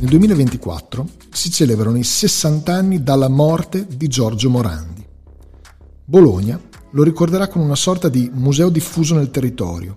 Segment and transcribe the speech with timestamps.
[0.00, 5.04] Nel 2024 si celebrano i 60 anni dalla morte di Giorgio Morandi.
[6.04, 6.60] Bologna
[6.92, 9.94] lo ricorderà con una sorta di museo diffuso nel territorio,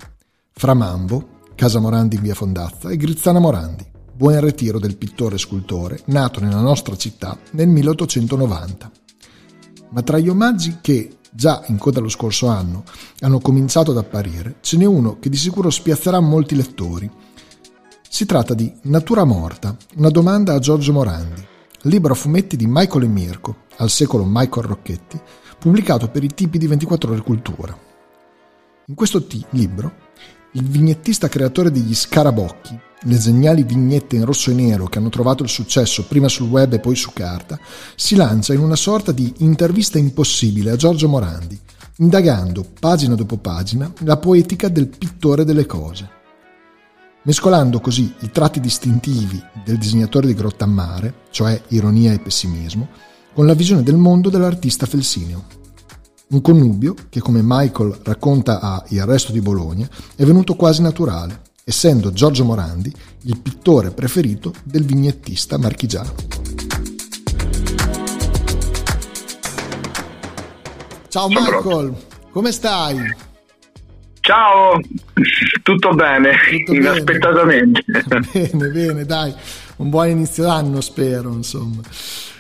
[0.54, 5.40] fra Mambo, Casa Morandi in via Fondazza, e Grizzana Morandi, buon ritiro del pittore e
[5.40, 8.92] scultore, nato nella nostra città nel 1890.
[9.92, 12.86] Ma tra gli omaggi che, già in coda lo scorso anno,
[13.20, 17.08] hanno cominciato ad apparire, ce n'è uno che di sicuro spiazzerà molti lettori
[18.14, 21.42] si tratta di Natura morta, una domanda a Giorgio Morandi,
[21.84, 25.18] libro a fumetti di Michael e Mirko, al secolo Michael Rocchetti,
[25.58, 27.78] pubblicato per i tipi di 24 ore cultura.
[28.88, 29.94] In questo t- libro,
[30.52, 35.44] il vignettista creatore degli Scarabocchi, le geniali vignette in rosso e nero che hanno trovato
[35.44, 37.58] il successo prima sul web e poi su carta,
[37.96, 41.58] si lancia in una sorta di intervista impossibile a Giorgio Morandi,
[42.00, 46.20] indagando, pagina dopo pagina, la poetica del pittore delle cose
[47.24, 52.90] mescolando così i tratti distintivi del disegnatore di Grottammare, cioè ironia e pessimismo,
[53.34, 55.60] con la visione del mondo dell'artista felsineo.
[56.30, 61.42] Un connubio che, come Michael racconta a Il resto di Bologna, è venuto quasi naturale,
[61.64, 66.14] essendo Giorgio Morandi il pittore preferito del vignettista marchigiano.
[71.10, 71.94] Ciao Michael,
[72.32, 72.98] come stai?
[74.22, 74.80] Ciao,
[75.64, 77.84] tutto bene, tutto inaspettatamente.
[77.86, 78.50] Bene.
[78.54, 79.34] bene, bene, dai,
[79.78, 81.82] un buon inizio d'anno spero, insomma.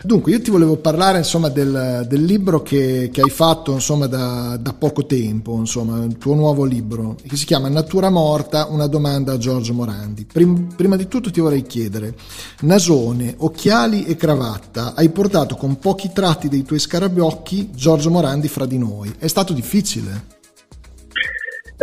[0.03, 4.58] Dunque, io ti volevo parlare insomma, del, del libro che, che, hai fatto insomma, da,
[4.59, 9.34] da, poco tempo, insomma, il tuo nuovo libro, che si chiama Natura morta, una domanda
[9.34, 10.25] a Giorgio Morandi.
[10.25, 12.16] Prim, prima di tutto ti vorrei chiedere,
[12.62, 18.66] nasone, occhiali e cravatta, hai portato con pochi tratti dei tuoi scarabiocchi Giorgio Morandi fra
[18.66, 19.13] di noi.
[19.19, 20.40] È stato difficile?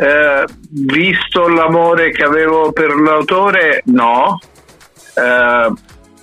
[0.00, 4.38] Eh, visto l'amore che avevo per l'autore, no.
[5.14, 5.72] Eh,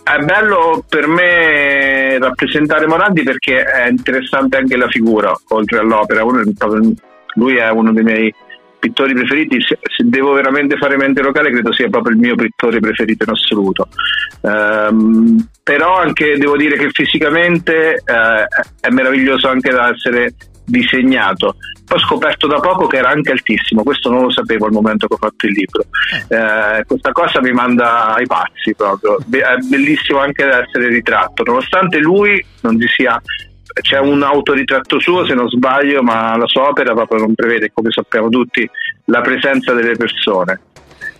[0.01, 6.23] è bello per me rappresentare Morandi perché è interessante anche la figura, oltre all'opera.
[7.33, 8.33] lui è uno dei miei
[8.79, 9.57] pittori preferiti.
[9.61, 13.89] Se, devo veramente fare mente locale, credo sia proprio il mio pittore preferito in assoluto.
[14.41, 20.33] Um, però anche devo dire che fisicamente uh, è meraviglioso anche da essere
[20.65, 21.55] disegnato.
[21.85, 25.07] Poi ho scoperto da poco che era anche altissimo, questo non lo sapevo al momento
[25.07, 25.83] che ho fatto il libro.
[26.27, 29.17] Eh, questa cosa mi manda ai pazzi proprio.
[29.19, 33.21] È bellissimo anche da essere ritratto, nonostante lui non si sia
[33.81, 37.91] c'è un autoritratto suo se non sbaglio, ma la sua opera proprio non prevede, come
[37.91, 38.67] sappiamo tutti,
[39.05, 40.61] la presenza delle persone.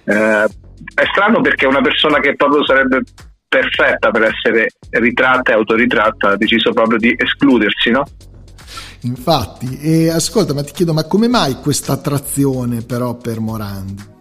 [0.06, 0.46] Eh,
[0.94, 3.02] è strano perché una persona che proprio sarebbe
[3.48, 8.04] perfetta per essere ritratta e autoritratta ha deciso proprio di escludersi, no?
[9.06, 14.14] Infatti, e ascolta, ma ti chiedo, ma come mai questa attrazione però per Morandi?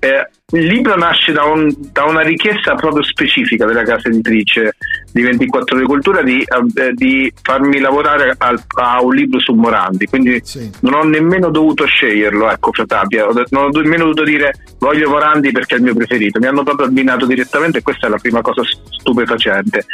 [0.00, 4.74] Eh, il libro nasce da, un, da, una richiesta proprio specifica della casa editrice
[5.12, 9.54] di 24 ore di cultura di, eh, di farmi lavorare al, a un libro su
[9.54, 10.68] Morandi, quindi sì.
[10.80, 15.74] non ho nemmeno dovuto sceglierlo, ecco Fratapia, non ho nemmeno dovuto dire voglio Morandi perché
[15.74, 18.62] è il mio preferito, mi hanno proprio abbinato direttamente e questa è la prima cosa
[18.64, 19.84] stupefacente.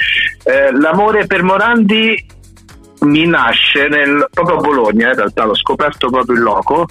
[0.45, 2.37] Eh, l'amore per Morandi
[3.01, 6.87] mi nasce nel, proprio a Bologna, in realtà l'ho scoperto proprio in loco,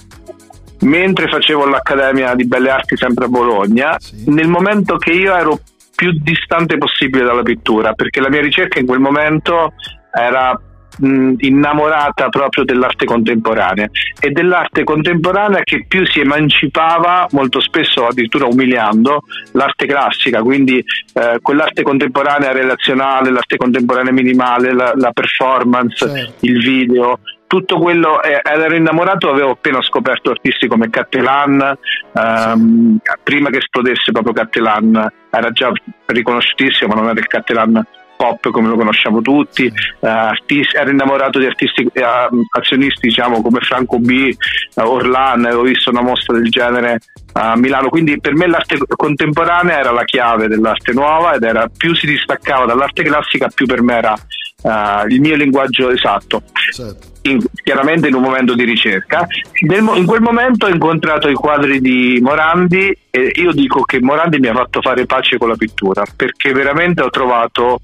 [0.80, 4.24] mentre facevo l'Accademia di Belle Arti sempre a Bologna, sì.
[4.30, 5.60] nel momento che io ero
[5.94, 9.72] più distante possibile dalla pittura, perché la mia ricerca in quel momento
[10.12, 10.58] era
[10.98, 13.88] mh, innamorata proprio dell'arte contemporanea
[14.20, 19.22] e dell'arte contemporanea che più si emancipava, molto spesso addirittura umiliando,
[19.52, 26.46] l'arte classica, quindi eh, quell'arte contemporanea relazionale, l'arte contemporanea minimale, la, la performance, certo.
[26.46, 27.18] il video
[27.48, 31.78] tutto quello eh, ero innamorato avevo appena scoperto artisti come Cattelan
[32.12, 35.72] ehm, prima che esplodesse proprio Cattelan era già
[36.06, 37.86] riconosciutissimo ma non era il Cattelan
[38.18, 43.60] pop come lo conosciamo tutti, uh, artisti, ero innamorato di artisti uh, azionisti diciamo come
[43.60, 44.34] Franco B,
[44.74, 46.98] uh, Orlan, avevo visto una mostra del genere
[47.34, 51.94] a Milano, quindi per me l'arte contemporanea era la chiave dell'arte nuova ed era più
[51.94, 56.42] si distaccava dall'arte classica più per me era uh, il mio linguaggio esatto.
[56.72, 57.06] Certo.
[57.22, 59.26] In, chiaramente in un momento di ricerca.
[59.66, 64.38] Nel, in quel momento ho incontrato i quadri di Morandi e io dico che Morandi
[64.38, 67.80] mi ha fatto fare pace con la pittura perché veramente ho trovato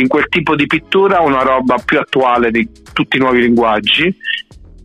[0.00, 4.16] in quel tipo di pittura una roba più attuale di tutti i nuovi linguaggi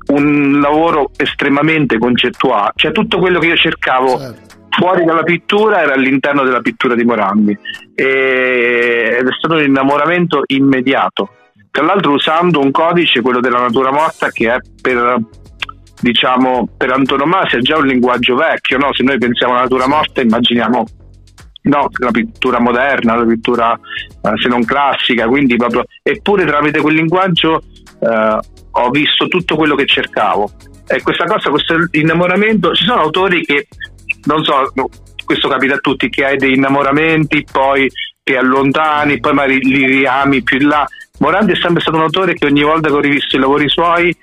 [0.07, 4.55] un lavoro estremamente concettuale, cioè tutto quello che io cercavo certo.
[4.69, 7.57] fuori dalla pittura era all'interno della pittura di Morandi
[7.95, 11.29] e, ed è stato un innamoramento immediato.
[11.71, 15.17] Tra l'altro usando un codice, quello della natura morta, che è per
[16.01, 18.93] diciamo per antonomasia già un linguaggio vecchio, no?
[18.93, 20.83] se noi pensiamo alla natura morta immaginiamo
[21.63, 26.95] no, la pittura moderna, la pittura eh, se non classica, quindi proprio, eppure tramite quel
[26.95, 27.61] linguaggio
[27.99, 28.37] eh,
[28.71, 30.51] ho visto tutto quello che cercavo.
[30.87, 33.67] E questa cosa, questo innamoramento, ci sono autori che,
[34.25, 34.71] non so,
[35.25, 37.89] questo capita a tutti, che hai dei innamoramenti, poi
[38.23, 40.85] ti allontani, poi magari li riami più in là.
[41.19, 44.15] Morandi è sempre stato un autore che ogni volta che ho rivisto i lavori suoi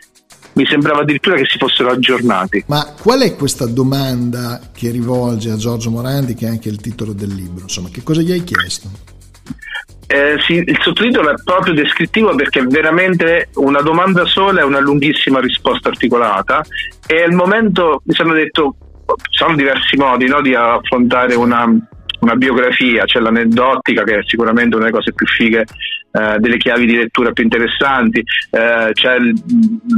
[0.54, 2.64] mi sembrava addirittura che si fossero aggiornati.
[2.66, 7.12] Ma qual è questa domanda che rivolge a Giorgio Morandi, che è anche il titolo
[7.12, 7.62] del libro?
[7.62, 8.88] Insomma, che cosa gli hai chiesto?
[10.06, 14.80] Eh, sì, il sottotitolo è proprio descrittivo perché è veramente una domanda sola e una
[14.80, 16.64] lunghissima risposta articolata
[17.06, 18.74] e al momento mi sono detto
[19.30, 21.64] ci sono diversi modi no, di affrontare una,
[22.20, 25.64] una, biografia, c'è l'aneddotica che è sicuramente una delle cose più fighe
[26.12, 29.34] eh, delle chiavi di lettura più interessanti, eh, c'è il,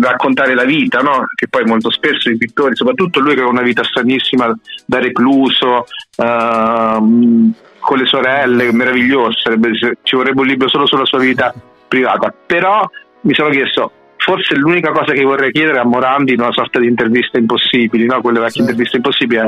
[0.01, 1.25] raccontare la vita, no?
[1.35, 4.55] che poi molto spesso i pittori, soprattutto lui che ha una vita stranissima
[4.85, 5.87] da recluso,
[6.17, 9.71] eh, con le sorelle, meraviglioso, sarebbe,
[10.03, 11.53] ci vorrebbe un libro solo sulla sua vita
[11.89, 12.89] privata, però
[13.23, 13.93] mi sono chiesto
[14.23, 18.21] forse l'unica cosa che vorrei chiedere a Morandi in una sorta di intervista impossibili, no?
[18.21, 18.61] quelle vecchie sì.
[18.61, 19.47] interviste impossibili, è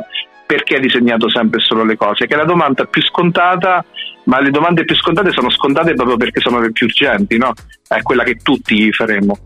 [0.54, 3.84] perché ha disegnato sempre solo le cose, che è la domanda più scontata,
[4.26, 7.52] ma le domande più scontate sono scontate proprio perché sono le più urgenti, no?
[7.88, 9.36] È quella che tutti faremo.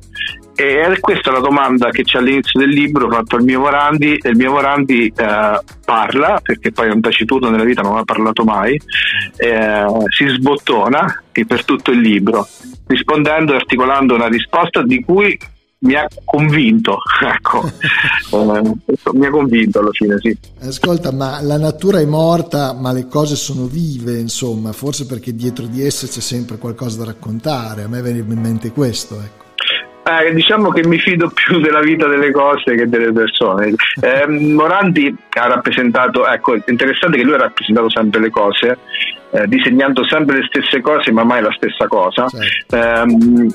[0.54, 4.28] E è questa la domanda che c'è all'inizio del libro fatto al mio Morandi e
[4.28, 8.44] il mio Morandi eh, parla, perché poi è un taciturno nella vita, non ha parlato
[8.44, 8.78] mai,
[9.38, 12.46] eh, si sbottona per tutto il libro,
[12.86, 15.38] rispondendo e articolando una risposta di cui
[15.80, 20.36] mi ha convinto, ecco, eh, mi ha convinto alla fine, sì.
[20.60, 25.66] Ascolta, ma la natura è morta, ma le cose sono vive, insomma, forse perché dietro
[25.66, 29.46] di esse c'è sempre qualcosa da raccontare, a me viene in mente questo, ecco.
[30.08, 33.74] Eh, diciamo che mi fido più della vita delle cose che delle persone.
[34.00, 38.78] Eh, Morandi ha rappresentato, ecco, interessante che lui ha rappresentato sempre le cose,
[39.30, 42.26] eh, disegnando sempre le stesse cose, ma mai la stessa cosa.
[42.28, 42.76] Certo.
[42.76, 43.48] Eh,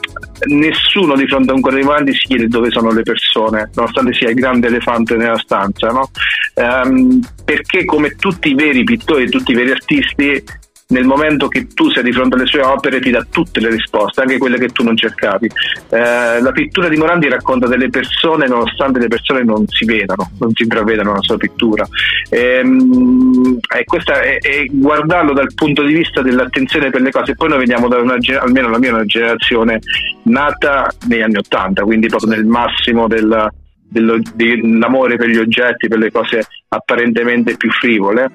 [0.46, 4.14] nessuno di fronte a un quadro di Morandi si chiede dove sono le persone, nonostante
[4.14, 6.10] sia il grande elefante nella stanza, no?
[6.56, 10.44] Ehm, perché come tutti i veri pittori, tutti i veri artisti,
[10.88, 14.22] nel momento che tu sei di fronte alle sue opere ti dà tutte le risposte,
[14.22, 15.50] anche quelle che tu non cercavi.
[15.90, 20.52] Eh, la pittura di Morandi racconta delle persone nonostante le persone non si vedano, non
[20.54, 21.88] si intravedano nella sua pittura.
[22.30, 27.36] Ehm, e questa è, è, guardarlo dal punto di vista dell'attenzione per le cose.
[27.36, 29.80] Poi noi veniamo da una, almeno la mia, una generazione
[30.24, 33.52] nata negli anni Ottanta, quindi proprio nel massimo del,
[33.94, 38.32] dell'amore per gli oggetti, per le cose apparentemente più frivole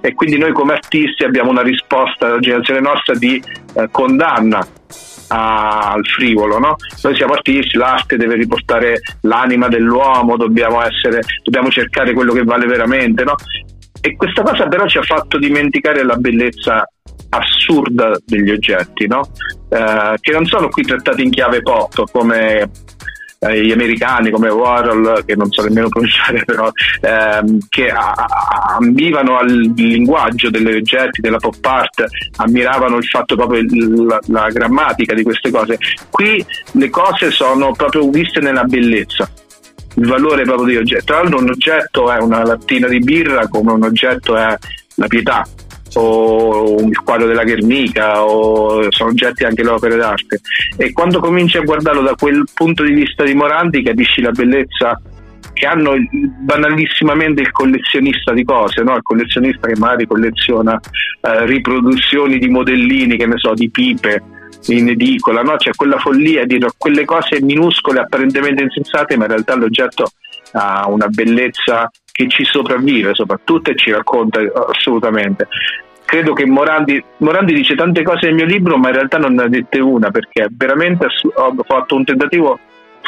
[0.00, 3.42] e quindi noi come artisti abbiamo una risposta alla generazione nostra di
[3.74, 4.66] eh, condanna
[5.32, 6.76] al frivolo, no?
[7.02, 12.66] Noi siamo artisti, l'arte deve riportare l'anima dell'uomo, dobbiamo, essere, dobbiamo cercare quello che vale
[12.66, 13.34] veramente, no?
[14.00, 16.84] E questa cosa però ci ha fatto dimenticare la bellezza
[17.28, 19.22] assurda degli oggetti, no?
[19.68, 22.68] eh, che non sono qui trattati in chiave pop come
[23.42, 26.70] eh, gli americani come Warhol, che non so nemmeno pronunciare però,
[27.00, 28.14] ehm, che a-
[28.76, 32.04] ambivano al linguaggio degli oggetti, della pop art,
[32.36, 33.62] ammiravano il fatto proprio
[34.06, 35.78] la, la grammatica di queste cose.
[36.10, 39.28] Qui le cose sono proprio viste nella bellezza
[39.94, 41.04] il valore proprio di oggetto.
[41.04, 44.56] Tra l'altro un oggetto è una lattina di birra come un oggetto è
[44.96, 45.44] la pietà
[45.94, 50.40] o il quadro della Guernica o sono oggetti anche le opere d'arte
[50.76, 55.00] e quando cominci a guardarlo da quel punto di vista di Morandi capisci la bellezza
[55.52, 55.94] che hanno
[56.40, 58.96] banalissimamente il collezionista di cose, no?
[58.96, 60.80] il collezionista che magari colleziona
[61.20, 64.22] eh, riproduzioni di modellini, che ne so, di pipe
[64.68, 65.56] in edicola, no?
[65.56, 70.10] c'è quella follia dietro a quelle cose minuscole apparentemente insensate, ma in realtà l'oggetto
[70.52, 75.48] ha una bellezza che ci sopravvive soprattutto e ci racconta assolutamente.
[76.04, 79.44] Credo che Morandi, Morandi dice tante cose nel mio libro, ma in realtà non ne
[79.44, 82.58] ha dette una perché veramente ho fatto un tentativo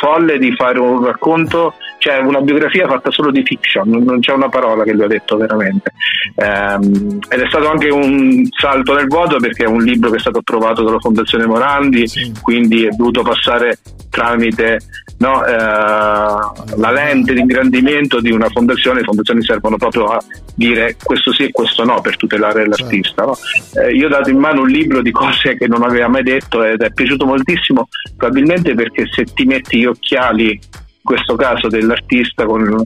[0.03, 4.49] folle di fare un racconto, cioè una biografia fatta solo di fiction, non c'è una
[4.49, 5.93] parola che lui ha detto veramente.
[6.35, 10.21] Ehm, ed è stato anche un salto nel vuoto perché è un libro che è
[10.21, 12.33] stato approvato dalla Fondazione Morandi, sì.
[12.43, 13.79] quindi è dovuto passare
[14.11, 14.81] tramite
[15.19, 20.23] no, eh, la lente di ingrandimento di una fondazione, le fondazioni servono proprio a
[20.55, 23.25] dire questo sì e questo no per tutelare l'artista.
[23.25, 23.37] No?
[23.75, 26.63] Eh, io ho dato in mano un libro di cose che non aveva mai detto
[26.63, 32.45] ed è piaciuto moltissimo, probabilmente perché se ti metti gli occhiali, in questo caso dell'artista,
[32.45, 32.85] con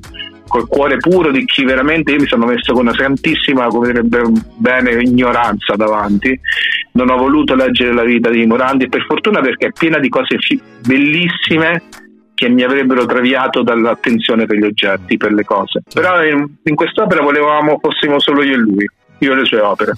[0.49, 4.23] col cuore puro di chi veramente io mi sono messo con una santissima, come direbbe
[4.57, 6.39] bene, ignoranza davanti.
[6.93, 10.37] Non ho voluto leggere la vita di Morandi, per fortuna perché è piena di cose
[10.87, 11.83] bellissime
[12.35, 15.83] che mi avrebbero traviato dall'attenzione per gli oggetti, per le cose.
[15.93, 19.93] Però in, in quest'opera volevamo fossimo solo io e lui, io e le sue opere.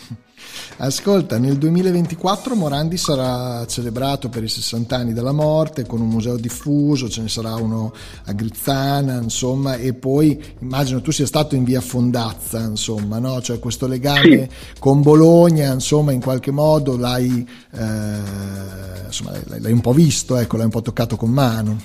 [0.81, 6.37] Ascolta, nel 2024 Morandi sarà celebrato per i 60 anni della morte con un museo
[6.37, 7.93] diffuso, ce ne sarà uno
[8.27, 13.43] a Grizzana, insomma, e poi immagino tu sia stato in via Fondazza, insomma, no?
[13.43, 14.79] Cioè questo legame sì.
[14.79, 20.57] con Bologna, insomma, in qualche modo l'hai, eh, insomma, l'hai, l'hai un po' visto, ecco,
[20.57, 21.77] l'hai un po' toccato con mano.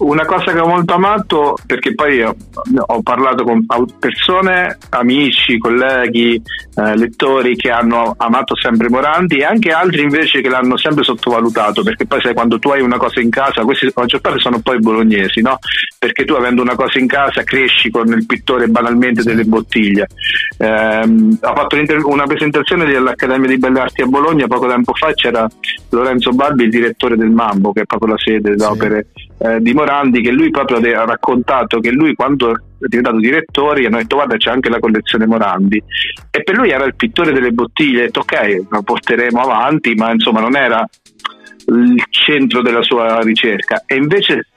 [0.00, 2.34] Una cosa che ho molto amato, perché poi ho,
[3.02, 3.66] parlato con
[3.98, 6.40] persone, amici, colleghi,
[6.76, 11.82] eh, lettori che hanno amato sempre Morandi e anche altri invece che l'hanno sempre sottovalutato,
[11.82, 14.60] perché poi sai quando tu hai una cosa in casa, questi la maggior parte sono
[14.60, 15.58] poi bolognesi, no?
[15.98, 20.06] Perché tu avendo una cosa in casa cresci con il pittore banalmente delle bottiglie.
[20.56, 21.00] Eh,
[21.42, 21.76] ho fatto
[22.06, 25.46] una presentazione dell'Accademia di Belle Arti a Bologna poco tempo fa, c'era
[25.90, 29.06] Lorenzo Barbi, il direttore del Mambo, che è proprio la sede d'opere
[29.42, 33.96] eh, di Morandi, che lui proprio ha raccontato che lui quando è diventato direttore hanno
[33.96, 35.82] detto guarda c'è anche la collezione Morandi.
[36.30, 40.12] E per lui era il pittore delle bottiglie, ha detto ok la porteremo avanti, ma
[40.12, 40.86] insomma non era
[41.66, 43.82] il centro della sua ricerca.
[43.86, 44.48] E invece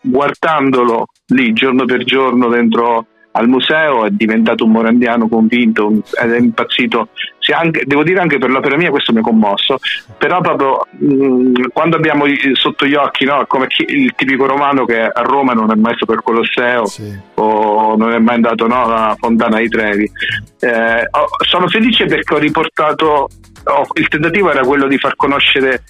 [0.00, 5.90] guardandolo lì giorno per giorno dentro al museo, è diventato un morandiano convinto
[6.20, 7.08] ed è impazzito.
[7.54, 9.78] Anche, devo dire anche per l'opera mia, questo mi ha commosso,
[10.18, 12.24] però proprio mh, mm, quando abbiamo
[12.54, 15.94] sotto gli occhi, no, come chi, il tipico romano che a Roma non è mai
[15.94, 17.16] stato per Colosseo sì.
[17.34, 20.10] o non è mai andato no, alla Fontana di Trevi,
[20.58, 23.28] eh, ho, sono felice perché ho riportato,
[23.64, 25.84] oh, il tentativo era quello di far conoscere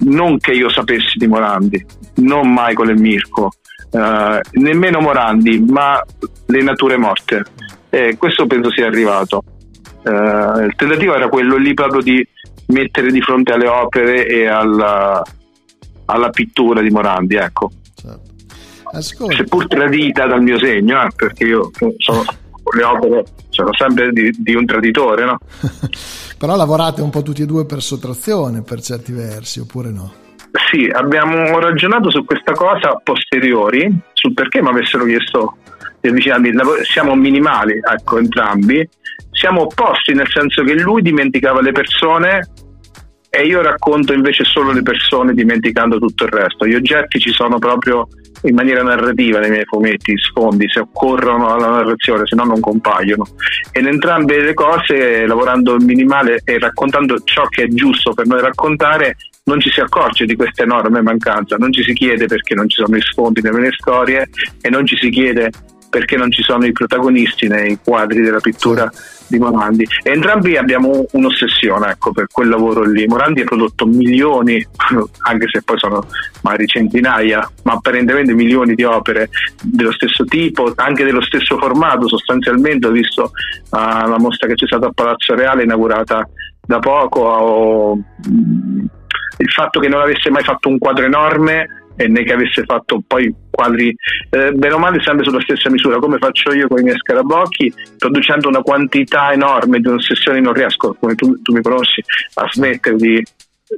[0.00, 1.84] non che io sapessi di Morandi,
[2.16, 3.50] non Michael e Mirko,
[3.90, 6.02] eh, nemmeno Morandi, ma
[6.46, 7.44] le nature morte.
[7.90, 9.42] E questo penso sia arrivato.
[10.02, 10.10] Eh,
[10.64, 12.26] il tentativo era quello lì proprio di
[12.66, 15.22] mettere di fronte alle opere e alla,
[16.06, 17.70] alla pittura di Morandi, ecco.
[17.94, 19.32] Certo.
[19.34, 22.24] Seppur tradita dal mio segno, eh, perché io sono
[22.76, 25.38] le opere sono sempre di, di un traditore, no?
[26.38, 30.12] Però lavorate un po' tutti e due per sottrazione per certi versi, oppure no?
[30.70, 35.56] Sì, abbiamo ragionato su questa cosa posteriori, sul perché mi avessero chiesto
[35.98, 36.52] di avvicinarmi.
[36.82, 38.86] Siamo minimali, ecco, entrambi.
[39.30, 42.46] Siamo opposti nel senso che lui dimenticava le persone
[43.30, 46.66] e io racconto invece solo le persone dimenticando tutto il resto.
[46.66, 48.06] Gli oggetti ci sono proprio
[48.42, 53.24] in maniera narrativa nei miei fumetti, sfondi, se occorrono alla narrazione, se no non compaiono.
[53.72, 58.26] E in entrambe le cose, lavorando in minimale e raccontando ciò che è giusto per
[58.26, 59.16] noi raccontare,
[59.48, 62.82] non ci si accorge di questa enorme mancanza, non ci si chiede perché non ci
[62.82, 64.28] sono i sfondi nelle storie
[64.60, 65.50] e non ci si chiede
[65.88, 68.90] perché non ci sono i protagonisti nei quadri della pittura
[69.26, 69.86] di Morandi.
[70.02, 73.06] E entrambi abbiamo un'ossessione ecco, per quel lavoro lì.
[73.06, 74.64] Morandi ha prodotto milioni,
[75.28, 76.06] anche se poi sono
[76.42, 79.30] magari centinaia, ma apparentemente milioni di opere
[79.62, 82.86] dello stesso tipo, anche dello stesso formato sostanzialmente.
[82.86, 83.32] Ho visto
[83.70, 86.28] uh, la mostra che c'è stata a Palazzo Reale inaugurata
[86.60, 87.20] da poco.
[87.20, 88.84] Ho, mm,
[89.36, 93.02] il fatto che non avesse mai fatto un quadro enorme e né che avesse fatto
[93.04, 93.94] poi quadri
[94.30, 97.72] eh, bene o male sempre sulla stessa misura come faccio io con i miei scarabocchi
[97.98, 102.02] producendo una quantità enorme di ossessioni non riesco come tu, tu mi conosci
[102.34, 103.20] a smettere di,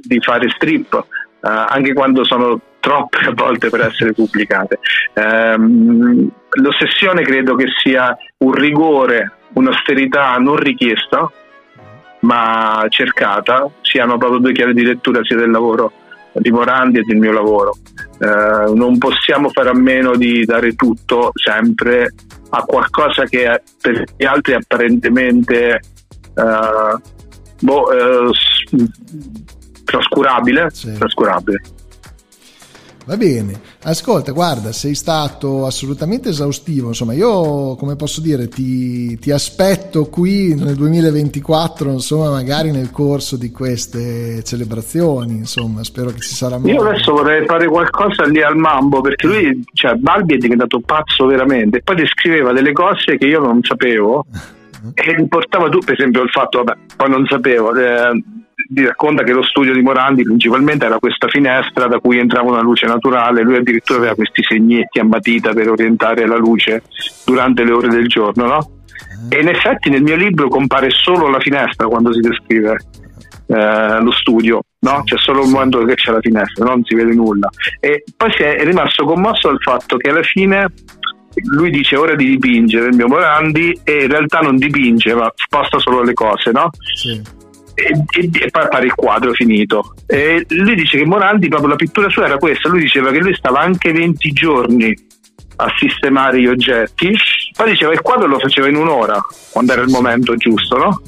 [0.01, 4.79] di fare strip eh, anche quando sono troppe a volte per essere pubblicate.
[5.13, 11.31] Ehm, l'ossessione credo che sia un rigore un'austerità non richiesta
[12.21, 15.91] ma cercata siano proprio due chiavi di lettura sia del lavoro
[16.33, 17.75] di Morandi e del mio lavoro.
[18.19, 22.13] Eh, non possiamo fare a meno di dare tutto sempre
[22.49, 25.79] a qualcosa che per gli altri è apparentemente
[26.35, 27.01] eh,
[27.59, 28.31] boh, eh,
[29.83, 30.93] trascurabile, sì.
[30.93, 31.61] trascurabile.
[33.03, 39.31] Va bene, ascolta, guarda, sei stato assolutamente esaustivo, insomma, io come posso dire, ti, ti,
[39.31, 46.35] aspetto qui nel 2024, insomma, magari nel corso di queste celebrazioni, insomma, spero che ci
[46.35, 46.71] sarà modo.
[46.71, 51.25] Io adesso vorrei fare qualcosa lì al Mambo, perché lui, cioè, Balbi è diventato pazzo
[51.25, 54.25] veramente, poi descriveva delle cose che io non sapevo,
[54.93, 57.75] e riportava tu, per esempio, il fatto, vabbè, poi non sapevo...
[57.75, 58.23] Eh,
[58.75, 62.85] racconta che lo studio di Morandi principalmente era questa finestra da cui entrava una luce
[62.85, 66.83] naturale, lui addirittura aveva questi segnetti a matita per orientare la luce
[67.25, 68.71] durante le ore del giorno, no?
[69.29, 72.77] E in effetti nel mio libro compare solo la finestra quando si descrive
[73.47, 75.01] eh, lo studio, no?
[75.03, 77.49] C'è solo un momento che c'è la finestra, non si vede nulla.
[77.79, 80.67] E poi si è rimasto commosso dal fatto che alla fine
[81.55, 85.79] lui dice ora di dipingere il mio Morandi e in realtà non dipinge ma sposta
[85.79, 86.69] solo le cose, no?
[86.93, 87.39] Sì
[87.73, 89.93] e, e, poi appare il quadro finito.
[90.05, 93.33] E lui dice che Morandi, proprio la pittura sua era questa, lui diceva che lui
[93.35, 94.93] stava anche 20 giorni
[95.57, 97.15] a sistemare gli oggetti,
[97.55, 101.01] poi diceva che il quadro lo faceva in un'ora, quando era il momento giusto, no?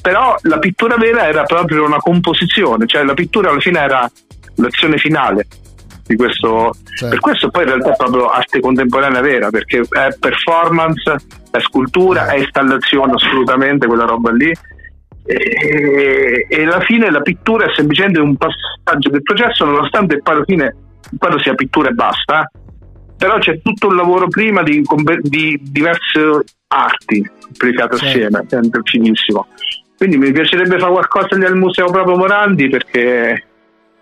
[0.00, 4.10] Però la pittura vera era proprio una composizione, cioè la pittura alla fine era
[4.56, 5.46] l'azione finale
[6.04, 6.74] di questo.
[6.84, 7.08] Certo.
[7.08, 11.16] Per questo poi in realtà è proprio arte contemporanea vera, perché è performance,
[11.50, 14.52] è scultura, è installazione assolutamente quella roba lì
[15.24, 20.44] e, e alla fine la pittura è semplicemente un passaggio del processo nonostante poi alla
[20.44, 20.76] fine
[21.18, 22.50] quando sia pittura e basta.
[23.16, 24.82] Però c'è tutto un lavoro prima di,
[25.20, 28.04] di diverse arti applicate sì.
[28.06, 29.46] assieme è finissimo
[30.02, 33.44] quindi mi piacerebbe fare qualcosa lì al museo proprio Morandi perché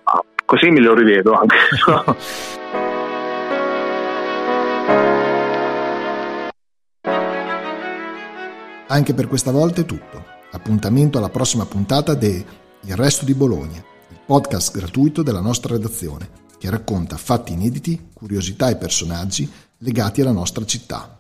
[0.05, 1.57] ah, così me lo rivedo anche.
[8.87, 12.45] Anche per questa volta è tutto Appuntamento alla prossima puntata de
[12.83, 16.29] Il Resto di Bologna, il podcast gratuito della nostra redazione,
[16.59, 21.20] che racconta fatti inediti, curiosità e personaggi legati alla nostra città.